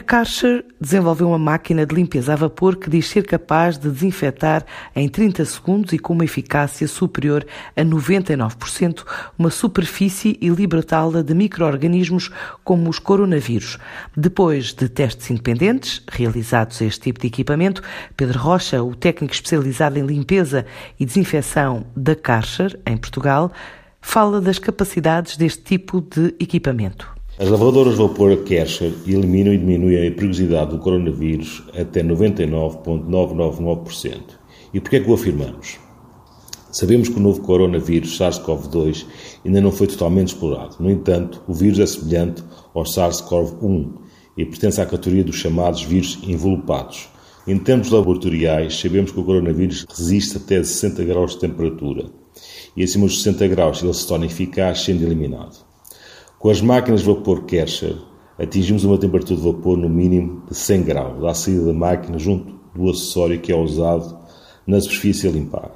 A 0.00 0.02
Karcher 0.02 0.64
desenvolveu 0.80 1.28
uma 1.28 1.38
máquina 1.38 1.84
de 1.84 1.94
limpeza 1.94 2.32
a 2.32 2.36
vapor 2.36 2.76
que 2.76 2.88
diz 2.88 3.06
ser 3.06 3.26
capaz 3.26 3.76
de 3.76 3.90
desinfetar 3.90 4.64
em 4.96 5.06
30 5.06 5.44
segundos 5.44 5.92
e 5.92 5.98
com 5.98 6.14
uma 6.14 6.24
eficácia 6.24 6.88
superior 6.88 7.46
a 7.76 7.82
99%, 7.82 9.04
uma 9.38 9.50
superfície 9.50 10.38
e 10.40 10.48
libertá-la 10.48 11.20
de 11.20 11.34
micro-organismos 11.34 12.30
como 12.64 12.88
os 12.88 12.98
coronavírus. 12.98 13.76
Depois 14.16 14.72
de 14.72 14.88
testes 14.88 15.30
independentes 15.30 16.02
realizados 16.10 16.80
a 16.80 16.86
este 16.86 17.00
tipo 17.00 17.20
de 17.20 17.26
equipamento, 17.26 17.82
Pedro 18.16 18.38
Rocha, 18.38 18.82
o 18.82 18.94
técnico 18.94 19.34
especializado 19.34 19.98
em 19.98 20.06
limpeza 20.06 20.64
e 20.98 21.04
desinfecção 21.04 21.84
da 21.94 22.16
Karcher, 22.16 22.80
em 22.86 22.96
Portugal, 22.96 23.52
fala 24.00 24.40
das 24.40 24.58
capacidades 24.58 25.36
deste 25.36 25.62
tipo 25.62 26.00
de 26.00 26.34
equipamento. 26.40 27.19
As 27.40 27.48
lavadoras 27.48 27.94
de 27.94 28.00
vapor 28.00 28.36
Kercher 28.44 28.92
eliminam 29.06 29.54
e 29.54 29.56
diminuem 29.56 30.06
a 30.06 30.10
perigosidade 30.10 30.72
do 30.72 30.78
coronavírus 30.78 31.62
até 31.72 32.02
99,999%. 32.02 34.20
E 34.74 34.80
por 34.80 34.90
que 34.90 34.96
é 34.96 35.00
que 35.00 35.10
o 35.10 35.14
afirmamos? 35.14 35.78
Sabemos 36.70 37.08
que 37.08 37.16
o 37.16 37.22
novo 37.22 37.40
coronavírus 37.40 38.18
SARS-CoV-2 38.18 39.06
ainda 39.42 39.62
não 39.62 39.72
foi 39.72 39.86
totalmente 39.86 40.34
explorado. 40.34 40.76
No 40.80 40.90
entanto, 40.90 41.42
o 41.48 41.54
vírus 41.54 41.78
é 41.78 41.86
semelhante 41.86 42.44
ao 42.74 42.82
SARS-CoV-1 42.82 43.90
e 44.36 44.44
pertence 44.44 44.78
à 44.78 44.84
categoria 44.84 45.24
dos 45.24 45.36
chamados 45.36 45.82
vírus 45.82 46.18
envelopados. 46.22 47.08
Em 47.46 47.58
termos 47.58 47.88
laboratoriais, 47.88 48.78
sabemos 48.78 49.12
que 49.12 49.18
o 49.18 49.24
coronavírus 49.24 49.86
resiste 49.88 50.36
até 50.36 50.62
60 50.62 51.02
graus 51.04 51.32
de 51.32 51.38
temperatura 51.38 52.04
e 52.76 52.82
acima 52.82 53.06
dos 53.06 53.22
60 53.22 53.48
graus 53.48 53.82
ele 53.82 53.94
se 53.94 54.06
torna 54.06 54.26
eficaz 54.26 54.82
sendo 54.82 55.04
eliminado. 55.04 55.69
Com 56.40 56.48
as 56.48 56.60
máquinas 56.62 57.02
de 57.02 57.06
vapor 57.06 57.44
Kercher, 57.44 57.94
atingimos 58.38 58.82
uma 58.82 58.96
temperatura 58.96 59.38
de 59.38 59.44
vapor 59.44 59.76
no 59.76 59.90
mínimo 59.90 60.42
de 60.48 60.56
100 60.56 60.82
graus 60.84 61.22
à 61.22 61.34
saída 61.34 61.66
da 61.66 61.74
máquina 61.74 62.18
junto 62.18 62.58
do 62.74 62.88
acessório 62.88 63.38
que 63.38 63.52
é 63.52 63.54
usado 63.54 64.18
na 64.66 64.80
superfície 64.80 65.28
a 65.28 65.30
limpar. 65.30 65.70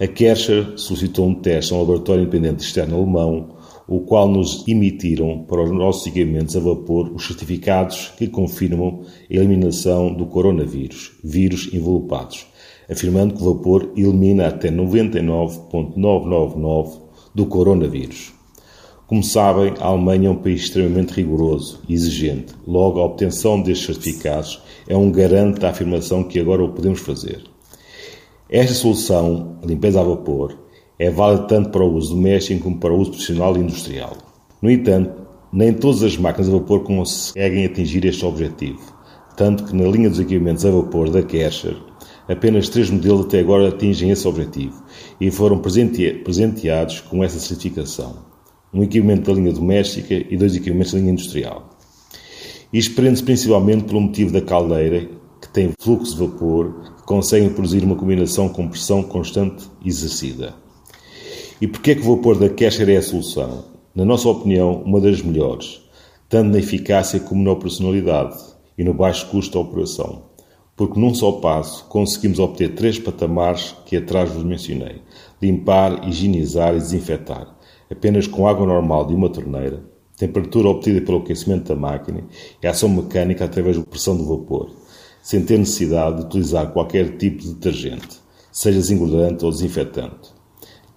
A 0.00 0.06
Kercher 0.06 0.78
solicitou 0.78 1.26
um 1.26 1.34
teste 1.34 1.74
a 1.74 1.76
um 1.76 1.80
laboratório 1.80 2.22
independente 2.22 2.64
externo 2.64 2.96
alemão, 2.96 3.50
o 3.86 4.00
qual 4.00 4.26
nos 4.26 4.66
emitiram 4.66 5.44
para 5.46 5.62
os 5.62 5.70
nossos 5.70 6.06
equipamentos 6.06 6.56
a 6.56 6.60
vapor 6.60 7.12
os 7.14 7.26
certificados 7.26 8.10
que 8.16 8.28
confirmam 8.28 9.02
a 9.30 9.34
eliminação 9.34 10.14
do 10.14 10.24
coronavírus, 10.24 11.18
vírus 11.22 11.68
envelopados, 11.70 12.46
afirmando 12.90 13.34
que 13.34 13.42
o 13.42 13.52
vapor 13.52 13.92
elimina 13.94 14.46
até 14.46 14.70
99,999 14.70 16.98
do 17.34 17.44
coronavírus. 17.44 18.37
Como 19.08 19.24
sabem, 19.24 19.72
a 19.80 19.86
Alemanha 19.86 20.28
é 20.28 20.30
um 20.30 20.36
país 20.36 20.64
extremamente 20.64 21.14
rigoroso 21.14 21.80
e 21.88 21.94
exigente. 21.94 22.52
Logo, 22.66 23.00
a 23.00 23.06
obtenção 23.06 23.58
destes 23.58 23.86
certificados 23.86 24.62
é 24.86 24.94
um 24.94 25.10
garante 25.10 25.60
da 25.60 25.70
afirmação 25.70 26.22
que 26.22 26.38
agora 26.38 26.62
o 26.62 26.68
podemos 26.68 27.00
fazer. 27.00 27.42
Esta 28.50 28.74
solução, 28.74 29.56
a 29.62 29.66
limpeza 29.66 29.98
a 29.98 30.04
vapor, 30.04 30.58
é 30.98 31.08
válida 31.08 31.44
tanto 31.44 31.70
para 31.70 31.82
o 31.82 31.94
uso 31.94 32.14
doméstico 32.14 32.64
como 32.64 32.78
para 32.78 32.92
o 32.92 32.98
uso 32.98 33.12
profissional 33.12 33.56
e 33.56 33.60
industrial. 33.60 34.14
No 34.60 34.70
entanto, 34.70 35.26
nem 35.50 35.72
todas 35.72 36.02
as 36.02 36.18
máquinas 36.18 36.50
a 36.50 36.52
vapor 36.52 36.82
conseguem 36.82 37.64
atingir 37.64 38.04
este 38.04 38.26
objetivo, 38.26 38.94
tanto 39.38 39.64
que 39.64 39.74
na 39.74 39.88
linha 39.88 40.10
dos 40.10 40.20
equipamentos 40.20 40.66
a 40.66 40.70
vapor 40.70 41.08
da 41.08 41.22
Kercher, 41.22 41.78
apenas 42.28 42.68
três 42.68 42.90
modelos 42.90 43.24
até 43.24 43.40
agora 43.40 43.68
atingem 43.68 44.10
esse 44.10 44.28
objetivo 44.28 44.84
e 45.18 45.30
foram 45.30 45.60
presenteados 45.60 47.00
com 47.00 47.24
essa 47.24 47.38
certificação 47.38 48.28
um 48.72 48.82
equipamento 48.82 49.30
da 49.30 49.38
linha 49.38 49.52
doméstica 49.52 50.14
e 50.14 50.36
dois 50.36 50.54
equipamentos 50.54 50.92
da 50.92 50.98
linha 50.98 51.12
industrial. 51.12 51.70
Isto 52.72 52.94
prende-se 52.94 53.22
principalmente 53.22 53.84
pelo 53.84 54.00
motivo 54.00 54.32
da 54.32 54.42
caldeira, 54.42 55.08
que 55.40 55.48
tem 55.48 55.72
fluxo 55.80 56.12
de 56.12 56.26
vapor, 56.26 56.96
que 56.96 57.02
conseguem 57.04 57.48
produzir 57.48 57.82
uma 57.82 57.96
combinação 57.96 58.48
com 58.48 58.68
pressão 58.68 59.02
constante 59.02 59.64
exercida. 59.84 60.54
E 61.60 61.66
porquê 61.66 61.92
é 61.92 61.94
que 61.94 62.02
o 62.02 62.16
vapor 62.16 62.36
da 62.36 62.48
Kesher 62.48 62.90
é 62.90 62.96
a 62.96 63.02
solução? 63.02 63.64
Na 63.94 64.04
nossa 64.04 64.28
opinião, 64.28 64.82
uma 64.82 65.00
das 65.00 65.22
melhores, 65.22 65.80
tanto 66.28 66.50
na 66.50 66.58
eficácia 66.58 67.18
como 67.20 67.42
na 67.42 67.52
operacionalidade 67.52 68.36
e 68.76 68.84
no 68.84 68.92
baixo 68.92 69.26
custo 69.28 69.54
da 69.54 69.64
operação, 69.64 70.24
porque 70.76 71.00
num 71.00 71.14
só 71.14 71.32
passo 71.32 71.84
conseguimos 71.86 72.38
obter 72.38 72.74
três 72.74 72.98
patamares 72.98 73.74
que 73.86 73.96
atrás 73.96 74.30
vos 74.30 74.44
mencionei: 74.44 75.00
limpar, 75.40 76.06
higienizar 76.06 76.74
e 76.74 76.78
desinfetar 76.78 77.57
apenas 77.90 78.26
com 78.26 78.46
água 78.46 78.66
normal 78.66 79.06
de 79.06 79.14
uma 79.14 79.28
torneira, 79.28 79.82
temperatura 80.16 80.68
obtida 80.68 81.00
pelo 81.00 81.18
aquecimento 81.18 81.68
da 81.68 81.76
máquina 81.76 82.24
e 82.62 82.66
ação 82.66 82.88
mecânica 82.88 83.44
através 83.44 83.76
da 83.78 83.84
pressão 83.84 84.16
do 84.16 84.24
vapor, 84.24 84.70
sem 85.22 85.44
ter 85.44 85.58
necessidade 85.58 86.16
de 86.16 86.22
utilizar 86.24 86.72
qualquer 86.72 87.16
tipo 87.16 87.42
de 87.42 87.54
detergente, 87.54 88.20
seja 88.50 88.78
desengordante 88.78 89.44
ou 89.44 89.50
desinfetante, 89.50 90.34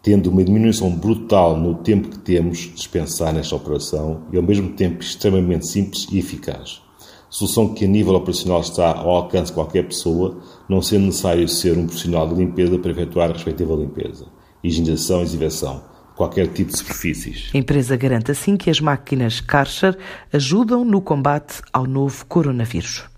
tendo 0.02 0.29
uma 0.29 0.44
diminuição 0.44 0.90
brutal 0.90 1.56
no 1.56 1.75
tempo 1.75 2.09
que 2.09 2.19
temos 2.19 2.57
de 2.57 2.69
dispensar 2.69 3.34
nesta 3.34 3.56
operação 3.56 4.23
e 4.34 4.38
ao 4.38 4.44
mesmo 4.44 4.72
tempo 4.72 5.02
extremamente 5.02 5.68
simples 5.68 6.08
e 6.12 6.18
eficaz. 6.18 6.81
Solução 7.29 7.73
que 7.73 7.85
a 7.85 7.88
nível 7.88 8.16
operacional 8.16 8.59
está 8.59 8.91
ao 8.94 9.12
alcance 9.12 9.52
de 9.52 9.53
qualquer 9.53 9.88
pessoa, 9.88 10.40
não 10.68 10.81
sendo 10.81 11.06
necessário 11.06 11.47
ser 11.47 11.78
um 11.78 11.85
profissional 11.85 12.28
de 12.28 12.35
limpeza 12.35 12.78
para 12.78 12.91
efetuar 12.91 13.29
a 13.29 13.34
respectiva 13.34 13.73
limpeza, 13.75 14.25
higienização 14.62 15.22
e 15.22 15.25
desinfecção 15.25 15.91
qualquer 16.21 16.47
tipo 16.49 16.71
de 16.71 16.77
superfícies. 16.77 17.49
A 17.51 17.57
empresa 17.57 17.97
garante 17.97 18.29
assim 18.29 18.55
que 18.55 18.69
as 18.69 18.79
máquinas 18.79 19.41
Karcher 19.41 19.97
ajudam 20.31 20.85
no 20.85 21.01
combate 21.01 21.61
ao 21.73 21.87
novo 21.87 22.23
coronavírus. 22.27 23.05